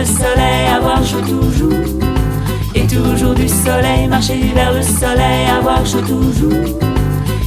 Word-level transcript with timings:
Le 0.00 0.06
soleil, 0.06 0.66
avoir 0.74 1.04
chaud 1.04 1.20
toujours, 1.20 1.72
et 2.74 2.86
toujours 2.86 3.34
du 3.34 3.46
soleil, 3.46 4.08
marcher 4.08 4.50
vers 4.54 4.72
le 4.72 4.80
soleil, 4.82 5.44
avoir 5.58 5.84
chaud 5.84 6.00
toujours. 6.00 6.52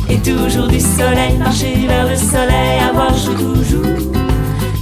Et 0.08 0.18
toujours 0.18 0.68
du 0.68 0.80
soleil, 0.80 1.38
marcher 1.40 1.88
vers 1.88 2.08
le 2.08 2.16
soleil, 2.16 2.78
avoir 2.88 3.18
chaud 3.18 3.34
toujours. 3.34 3.88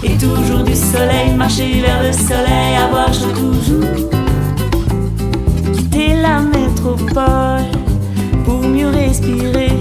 Et 0.03 0.17
toujours 0.17 0.63
du 0.63 0.75
soleil, 0.75 1.33
marcher 1.37 1.81
vers 1.81 2.03
le 2.03 2.11
soleil, 2.11 2.75
avoir 2.87 3.13
chaud 3.13 3.31
toujours. 3.41 3.85
Quitter 5.73 6.15
la 6.21 6.41
métropole 6.41 7.71
pour 8.43 8.59
mieux 8.63 8.89
respirer. 8.89 9.77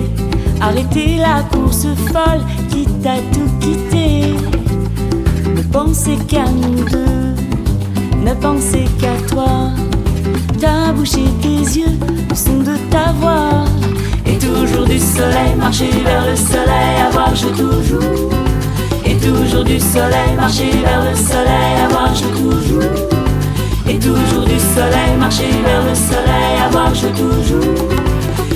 Arrêter 0.61 1.17
la 1.17 1.43
course 1.51 1.89
folle, 2.13 2.45
quitte 2.71 3.05
à 3.05 3.17
tout 3.33 3.51
quitter. 3.59 4.35
Ne 5.57 5.63
pensez 5.73 6.17
qu'à 6.29 6.45
nous 6.45 6.85
deux, 6.85 7.20
ne 8.23 8.35
pensez 8.35 8.85
qu'à 8.99 9.15
toi. 9.29 9.71
Ta 10.61 10.93
bouche 10.93 11.15
et 11.15 11.31
tes 11.43 11.79
yeux, 11.79 11.99
le 12.29 12.35
son 12.35 12.59
de 12.59 12.77
ta 12.91 13.13
voix. 13.21 13.65
Et 14.27 14.37
toujours 14.39 14.87
du 14.87 14.99
soleil, 14.99 15.55
marcher 15.59 15.91
vers 16.05 16.27
le 16.27 16.37
soleil, 16.37 17.01
avoir 17.09 17.35
chaud 17.35 17.51
toujours. 17.51 18.31
Et 19.05 19.17
toujours 19.17 19.65
du 19.65 19.81
soleil, 19.81 20.35
marcher 20.37 20.71
vers 20.85 21.05
le 21.11 21.17
soleil, 21.17 21.75
avoir 21.85 22.15
chaud 22.15 22.27
toujours. 22.37 22.83
Et 23.89 23.99
toujours 23.99 24.45
du 24.45 24.59
soleil, 24.59 25.17
marcher 25.19 25.51
vers 25.65 25.85
le 25.85 25.95
soleil, 25.95 26.61
avoir 26.65 26.95
chaud 26.95 27.09
toujours. 27.17 27.89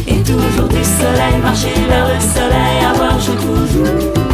Et 0.07 0.23
toujours 0.23 0.69
du 0.69 0.85
soleil, 0.85 1.37
marcher 1.43 1.75
vers 1.89 2.07
le 2.07 2.21
soleil, 2.21 2.85
avoir 2.93 3.21
chaud 3.21 3.33
toujours. 3.33 4.34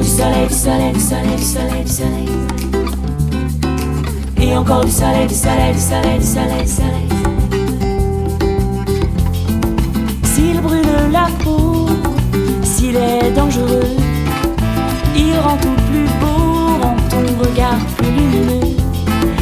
Du 0.00 0.08
soleil, 0.08 0.46
du 0.48 0.54
soleil, 0.54 0.92
du 0.92 1.00
soleil, 1.00 1.36
du 1.36 1.42
soleil, 1.42 1.84
du 1.84 1.90
soleil. 1.90 2.28
Et 4.40 4.56
encore 4.56 4.84
du 4.84 4.90
soleil, 4.90 5.26
du 5.26 5.34
soleil, 5.34 5.72
du 5.74 5.80
soleil, 5.80 6.18
du 6.18 6.26
soleil, 6.26 6.62
du 6.62 6.68
soleil. 6.68 7.08
S'il 10.24 10.60
brûle 10.60 10.82
la 11.12 11.28
peau, 11.44 11.88
s'il 12.62 12.96
est 12.96 13.30
dangereux, 13.36 13.96
il 15.14 15.38
rend 15.38 15.56
tout 15.56 15.76
plus 15.90 16.08
beau, 16.20 16.82
rend 16.82 16.96
ton 17.10 17.24
regard 17.44 17.78
plus 17.96 18.10
lumineux. 18.10 18.76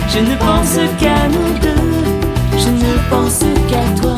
Je 0.09 0.19
ne 0.19 0.37
pense 0.37 0.79
qu'à 0.99 1.29
nous 1.29 1.59
deux, 1.61 2.59
je 2.59 2.69
ne 2.69 2.93
pense 3.09 3.45
qu'à 3.69 4.03
toi. 4.03 4.17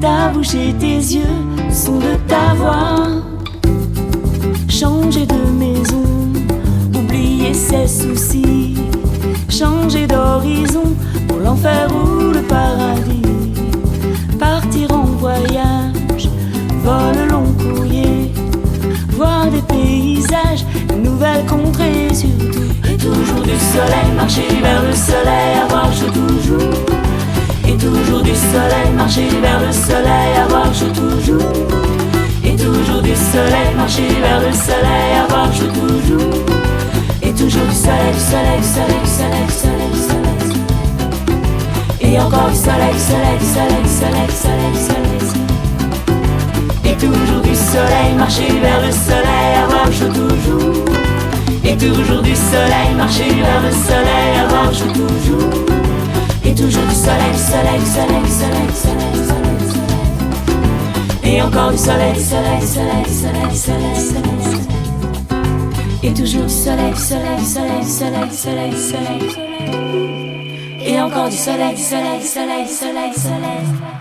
Ta 0.00 0.28
bouche 0.28 0.54
et 0.54 0.72
tes 0.74 0.96
yeux 0.96 1.42
sont 1.70 1.98
de 1.98 2.14
ta 2.28 2.54
voix. 2.54 3.27
Changer 4.78 5.26
de 5.26 5.34
maison, 5.58 6.04
oublier 6.94 7.52
ses 7.52 7.88
soucis 7.88 8.76
changer 9.50 10.06
d'horizon 10.06 10.94
pour 11.26 11.38
l'enfer 11.38 11.88
ou 11.92 12.30
le 12.32 12.42
paradis. 12.42 13.22
Partir 14.38 14.92
en 14.92 15.02
voyage, 15.02 16.28
vol 16.84 17.28
long 17.28 17.52
courrier, 17.54 18.32
voir 19.10 19.50
des 19.50 19.62
paysages, 19.62 20.64
de 20.88 20.94
nouvelles 20.94 21.44
contrées 21.46 22.14
surtout. 22.14 22.70
Et 22.88 22.96
toujours 22.96 23.42
du 23.42 23.58
soleil, 23.58 24.12
marcher 24.14 24.46
vers 24.62 24.84
le 24.84 24.94
soleil, 24.94 25.58
avoir 25.60 25.92
chaud 25.92 26.12
toujours. 26.12 26.74
Et 27.66 27.76
toujours 27.76 28.22
du 28.22 28.34
soleil, 28.34 28.92
marcher 28.96 29.28
vers 29.42 29.60
le 29.60 29.72
soleil, 29.72 30.36
avoir 30.44 30.72
chaud 30.72 30.92
toujours. 30.94 31.97
Soleil, 33.18 33.74
marcher 33.76 34.08
vers 34.22 34.40
le 34.40 34.52
soleil, 34.52 35.10
avoir 35.22 35.52
chaud 35.52 35.66
toujours. 35.66 36.46
Et 37.20 37.32
toujours 37.32 37.66
du 37.66 37.74
soleil, 37.74 38.12
du 38.14 38.20
soleil, 38.20 38.60
du 38.60 38.66
soleil, 38.66 39.00
du 39.02 39.10
soleil, 39.10 39.44
du 39.46 39.52
soleil, 39.52 39.90
du 39.92 39.98
soleil. 39.98 40.38
Et 42.00 42.18
encore 42.18 42.48
du 42.48 42.56
soleil, 42.56 42.92
du 42.92 42.98
soleil, 42.98 43.36
du 43.38 43.44
soleil, 43.44 43.82
du 43.82 43.88
soleil, 43.90 44.26
du 44.26 44.34
soleil, 44.34 44.70
du 44.72 44.80
soleil. 44.86 45.08
Et 46.84 46.94
toujours 46.96 47.42
du 47.42 47.54
soleil, 47.54 48.14
marcher 48.16 48.50
vers 48.62 48.80
le 48.86 48.92
soleil, 48.92 49.50
avoir 49.62 49.92
chaud 49.92 50.12
toujours. 50.12 50.84
Et 51.64 51.76
toujours 51.76 52.22
du 52.22 52.34
soleil, 52.34 52.94
marcher 52.96 53.28
vers 53.28 53.60
le 53.62 53.70
soleil, 53.70 54.38
avoir 54.42 54.72
chaud 54.72 54.92
toujours. 54.94 55.52
Et 56.44 56.54
toujours 56.54 56.86
du 56.88 56.94
soleil, 56.94 57.32
du 57.32 57.38
soleil, 57.38 57.78
du 57.78 57.86
soleil, 57.86 58.22
du 58.22 58.30
soleil, 58.30 58.66
du 58.68 58.74
soleil, 58.74 59.07
Et 61.30 61.42
encore 61.42 61.70
du 61.70 61.76
soleil, 61.76 62.14
du 62.14 62.20
soleil, 62.20 62.62
soleil, 62.62 63.04
soleil, 63.04 63.54
soleil, 63.54 63.96
soleil. 63.96 64.60
Et 66.02 66.14
toujours 66.14 66.44
du 66.44 66.48
soleil, 66.48 66.96
soleil, 66.96 67.44
soleil, 67.44 67.84
soleil, 67.84 68.32
soleil, 68.32 68.72
soleil. 68.72 69.36
Et 70.80 70.98
encore 70.98 71.28
du 71.28 71.36
soleil, 71.36 71.76
soleil, 71.76 72.22
soleil, 72.22 72.66
soleil, 72.66 73.12
soleil. 73.12 73.97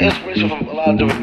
Get 0.00 0.12
inspiration 0.14 0.48
from 0.48 0.68
a 0.68 0.72
lot 0.72 0.88
of 0.88 0.98
different 0.98 1.19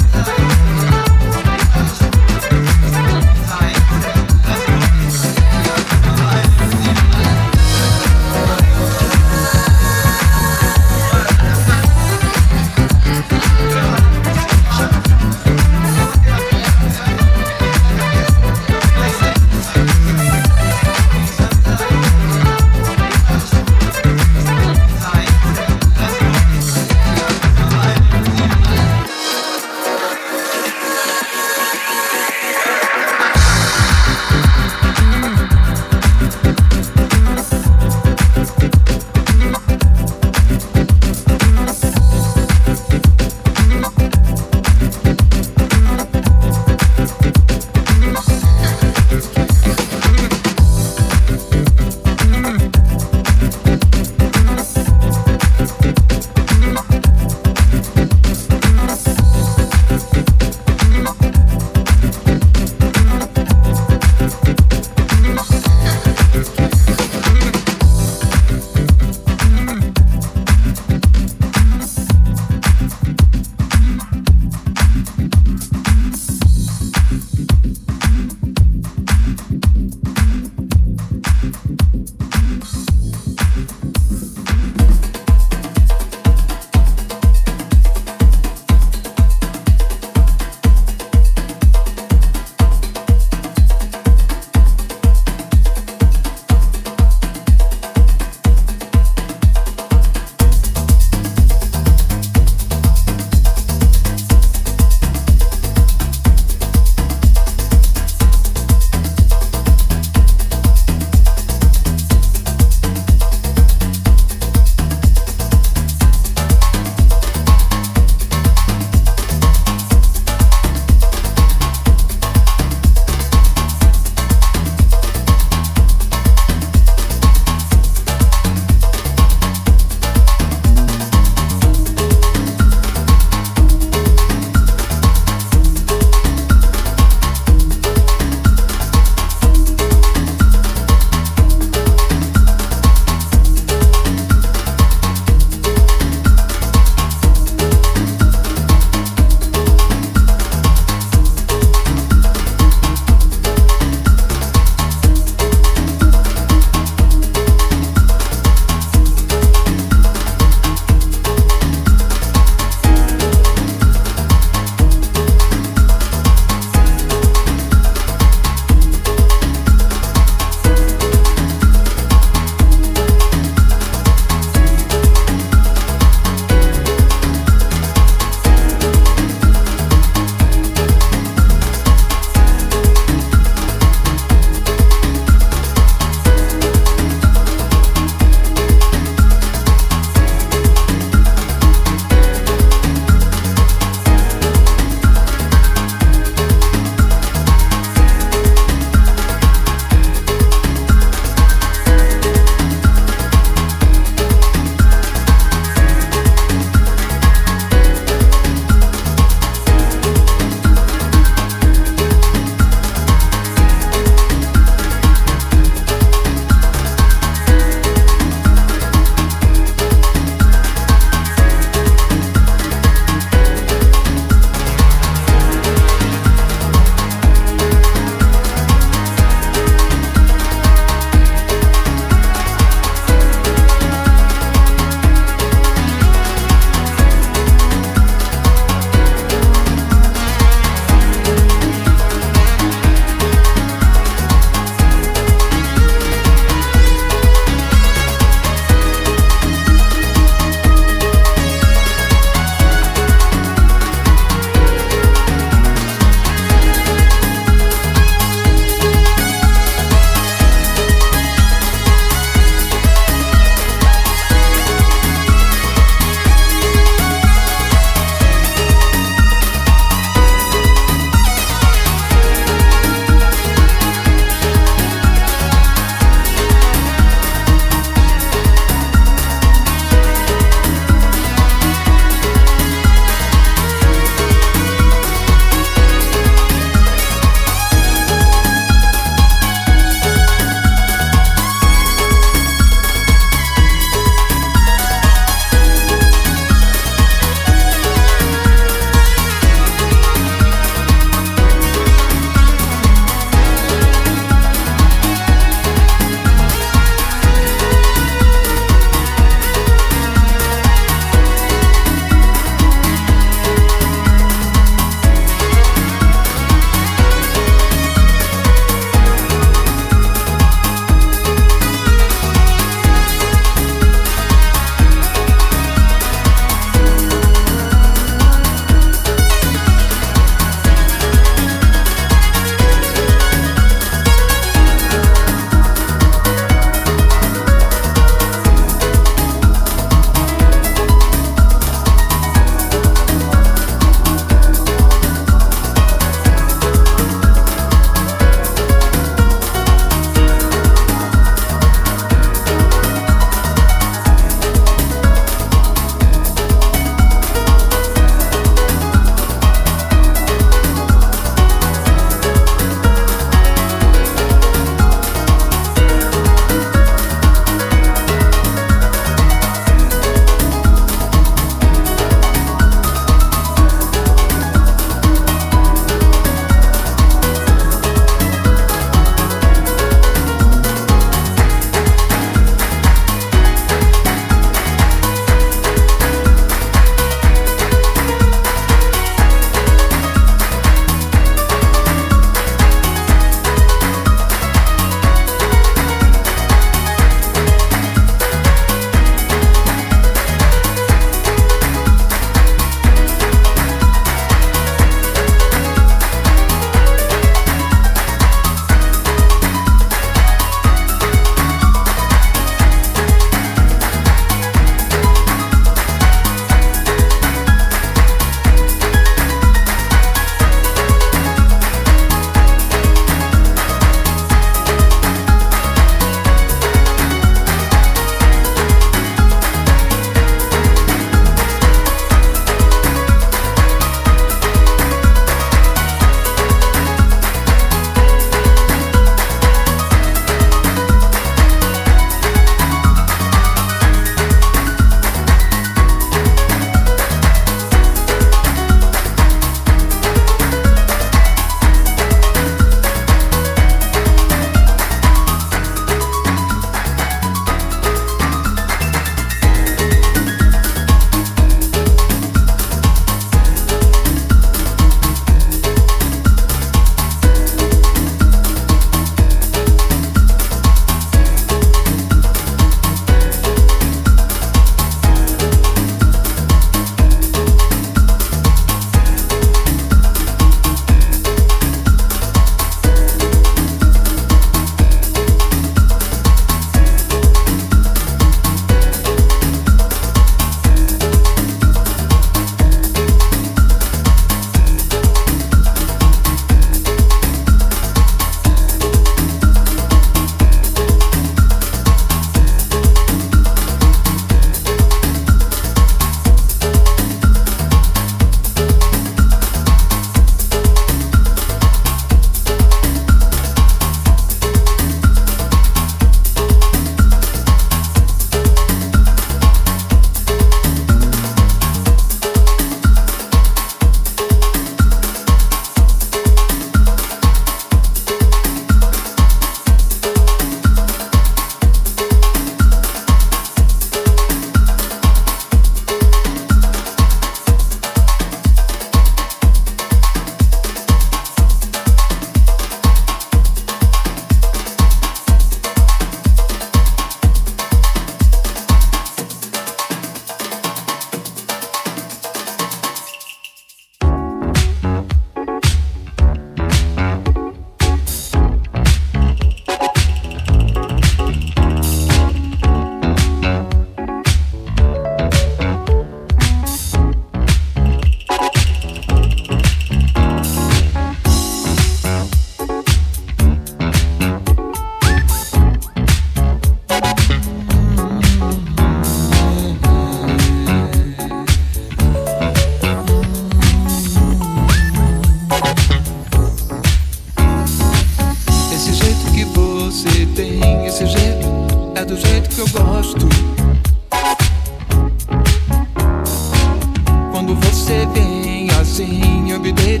cabinet, 599.62 600.00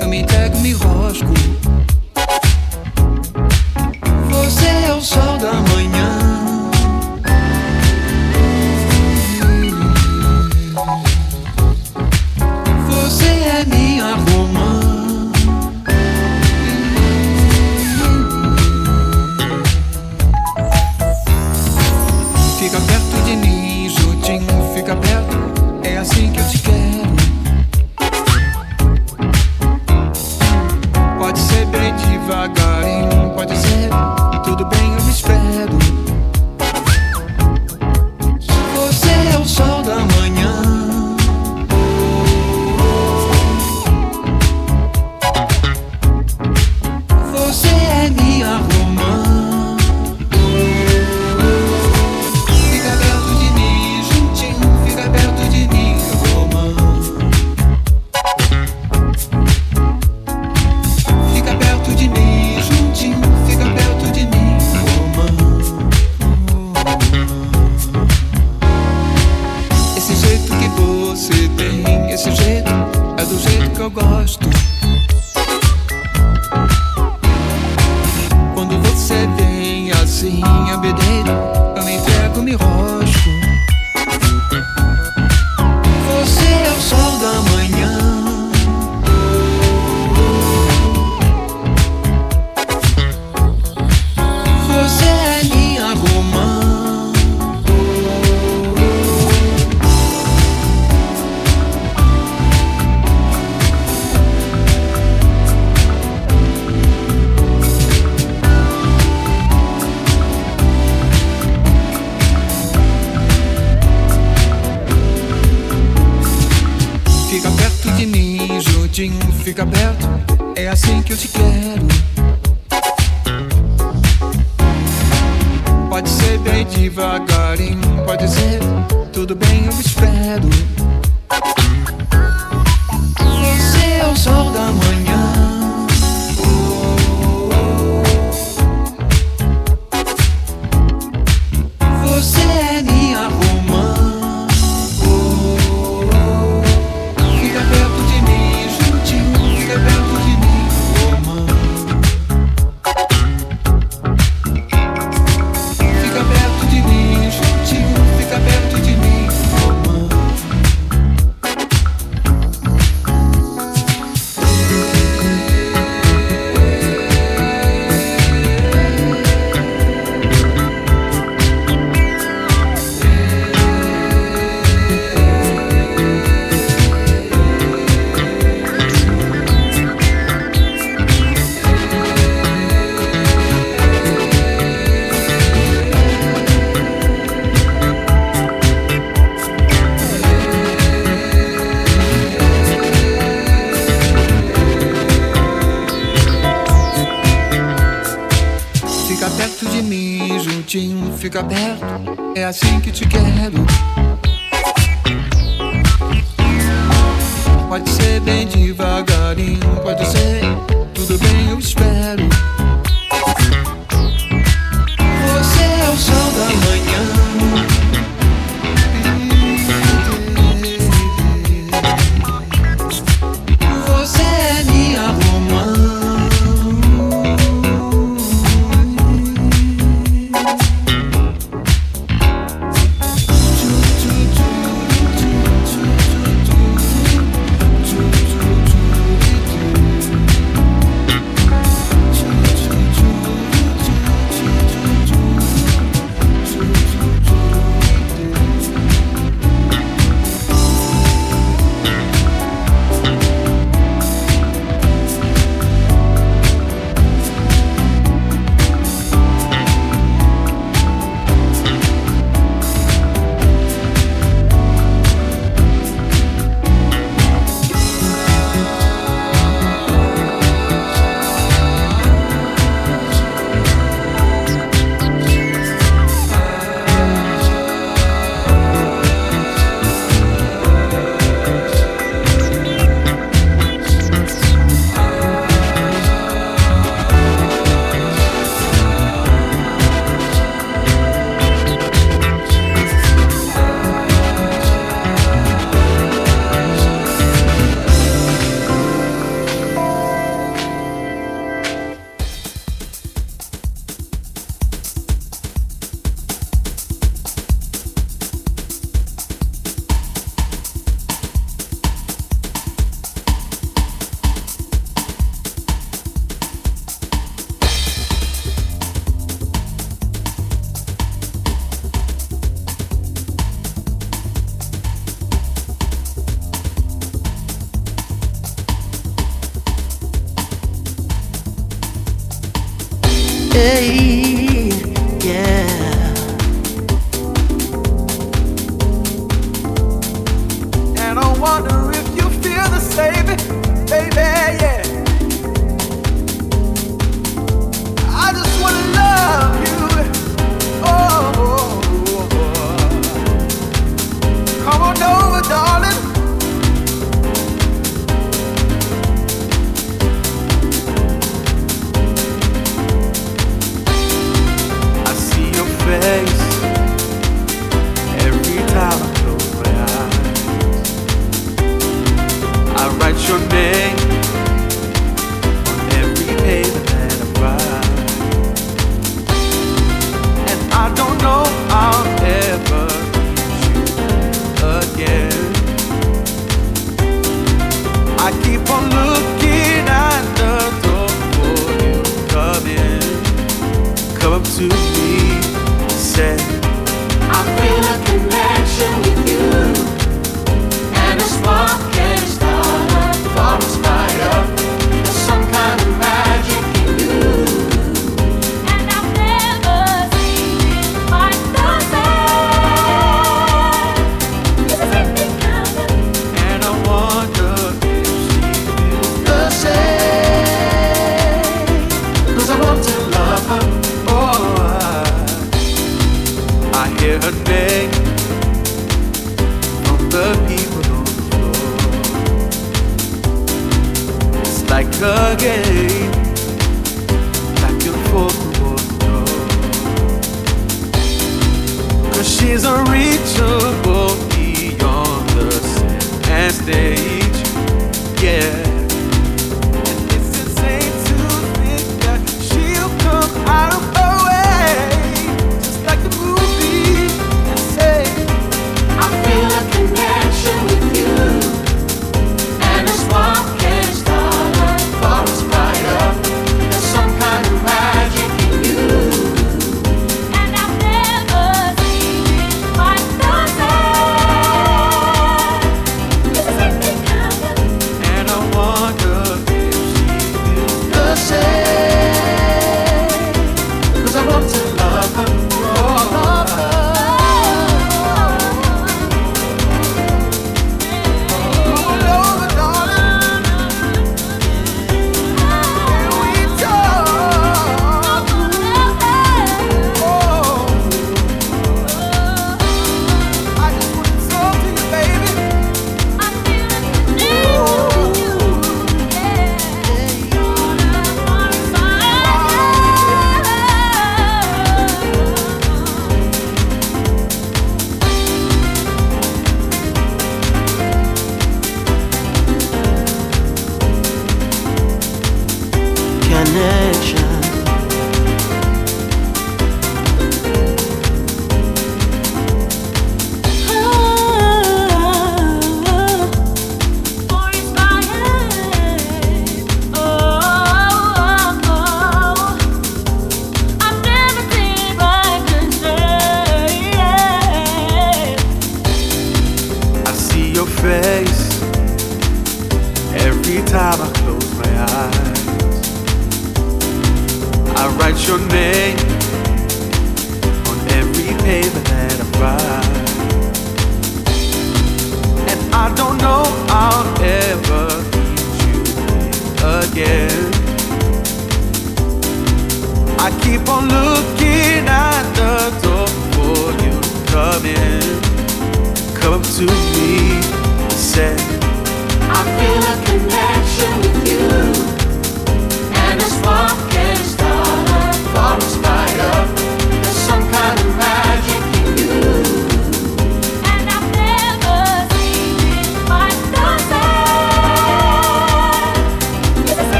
eu 0.00 0.08
me 0.08 0.18
entrego, 0.18 0.58
me 0.58 0.72
rosco. 0.72 1.65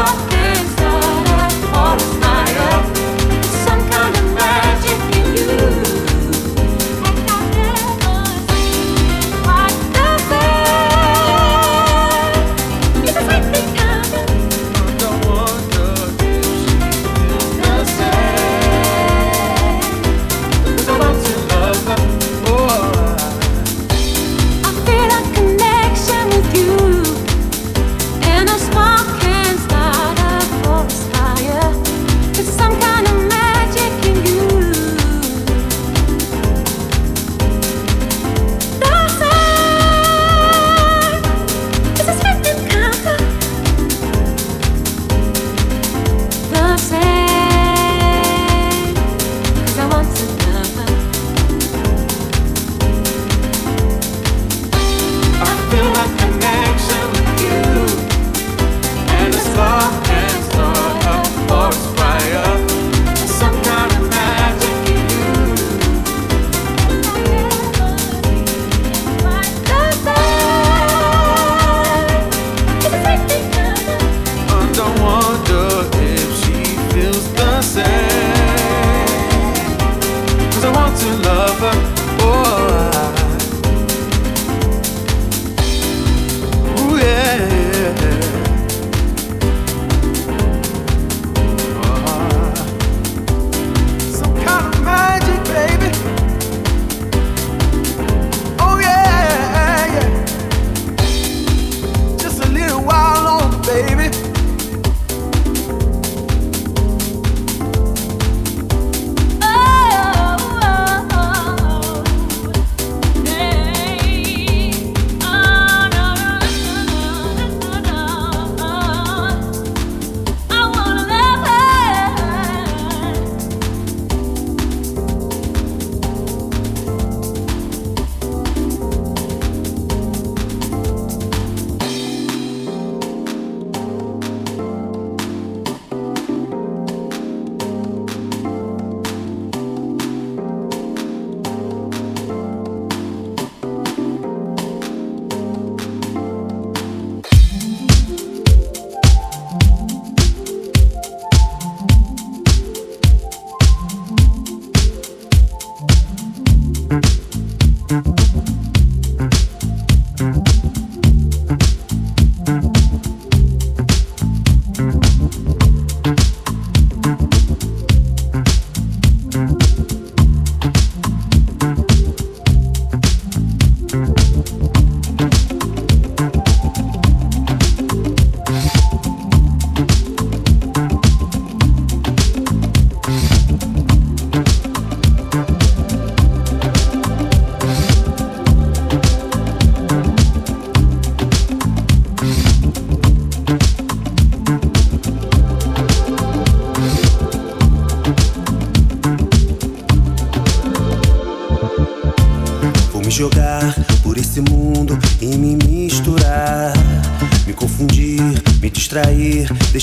Oh. 0.00 0.27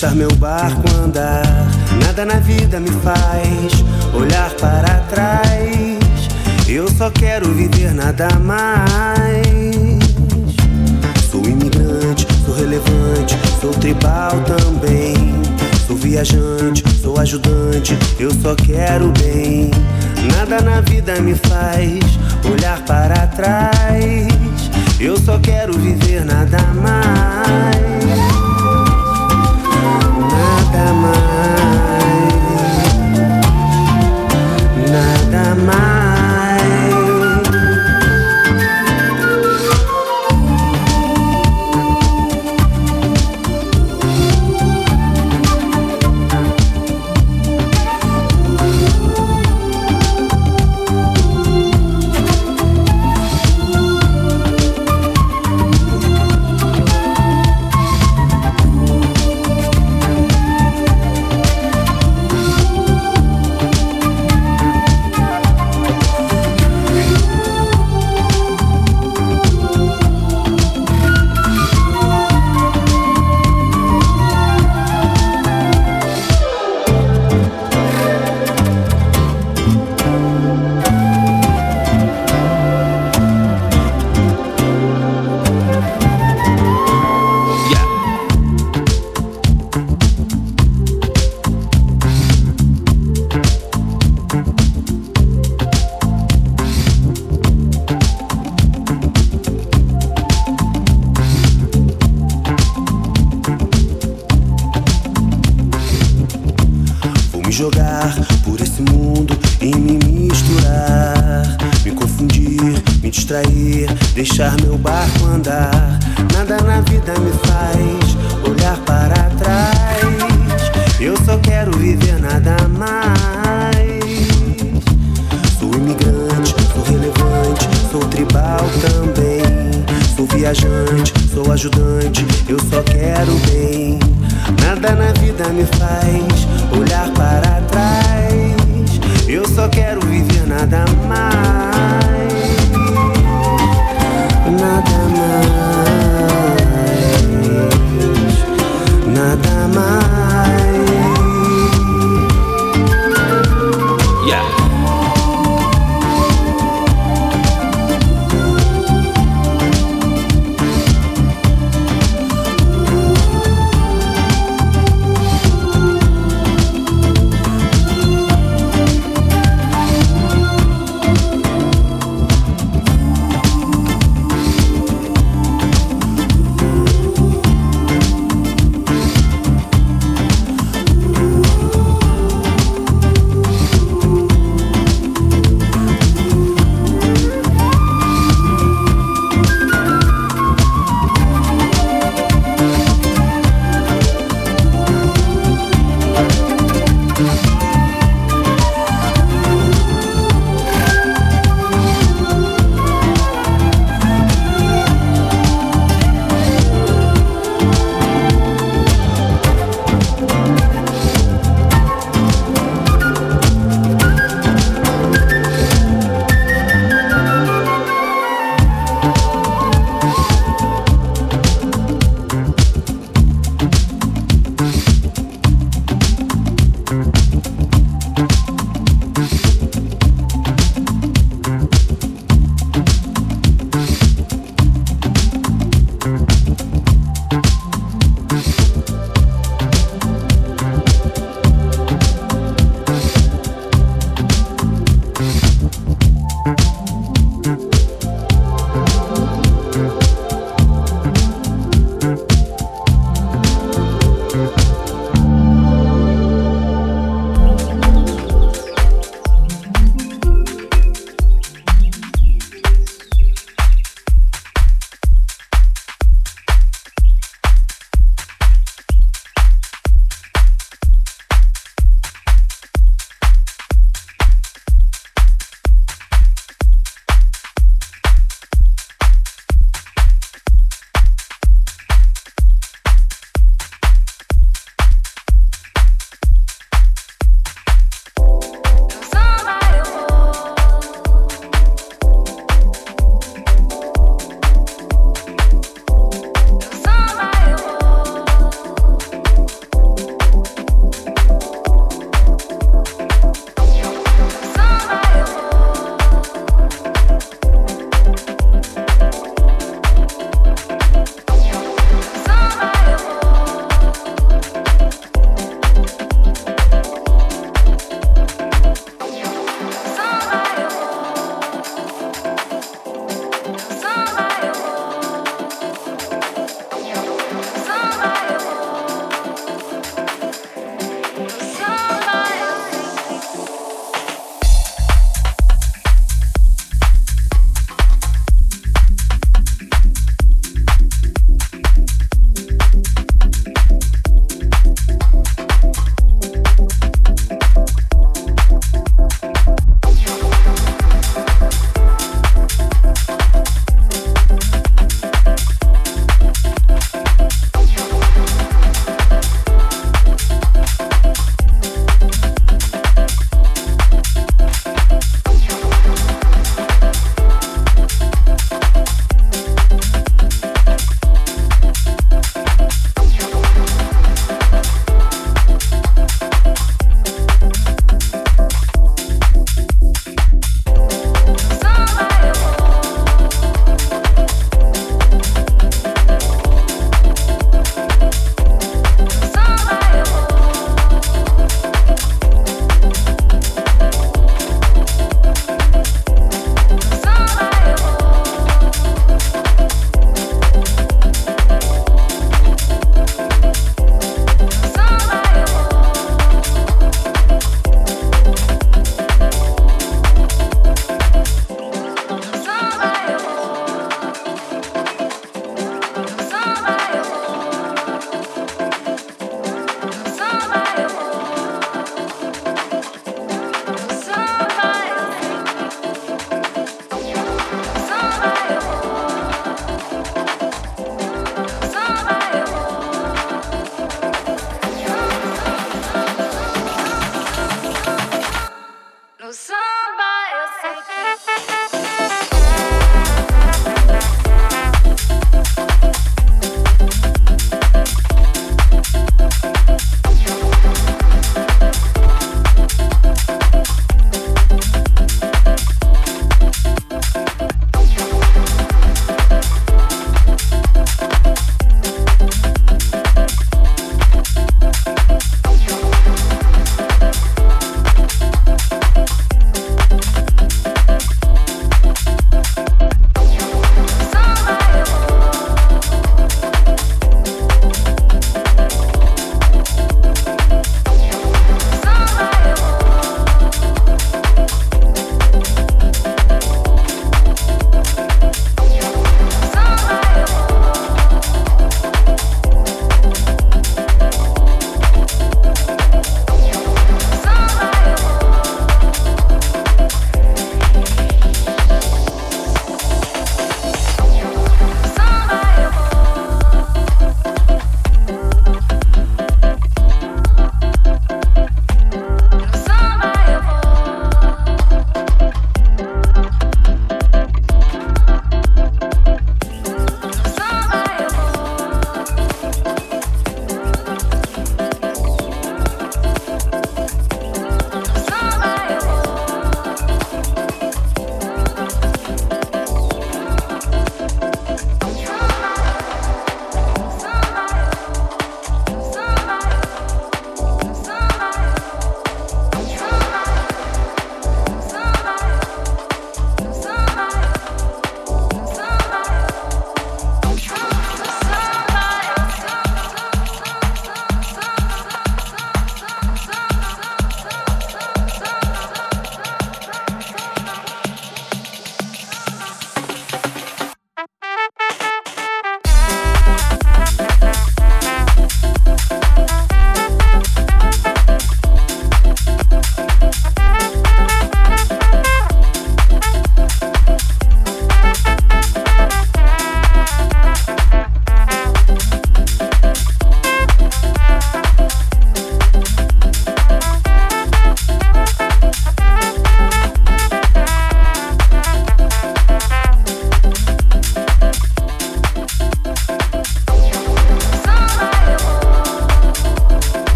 Deixar 0.00 0.16
meu 0.16 0.34
barco 0.36 0.82
andar. 1.04 1.44
Nada 2.02 2.24
na 2.24 2.40
vida 2.40 2.80
me 2.80 2.88
faz 2.88 3.84
olhar 4.14 4.50
para 4.54 4.98
trás. 5.10 5.98
Eu 6.66 6.88
só 6.90 7.10
quero 7.10 7.52
viver 7.52 7.92
nada 7.92 8.30
mais. 8.38 9.44
Sou 11.30 11.44
imigrante, 11.44 12.26
sou 12.46 12.54
relevante, 12.54 13.36
sou 13.60 13.72
tribal 13.72 14.40
também. 14.44 15.34
Sou 15.86 15.96
viajante, 15.96 16.82
sou 17.02 17.20
ajudante, 17.20 17.98
eu 18.18 18.30
só 18.40 18.54
quero 18.54 19.12
bem. 19.20 19.70
Nada 20.34 20.62
na 20.62 20.80
vida 20.80 21.20
me 21.20 21.34
faz 21.34 22.00
olhar 22.50 22.80
para 22.86 23.26
trás. 23.26 24.28
Eu 24.98 25.18
só 25.18 25.38
quero 25.38 25.74
viver 25.74 26.24
nada 26.24 26.58
mais. 26.74 28.39
Nada 30.72 30.92
mais. 30.92 31.10
Nada 34.90 35.54
mais. 35.56 35.99